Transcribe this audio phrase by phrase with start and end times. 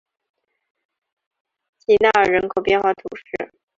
[1.77, 3.51] 吉纳尔人口变化图示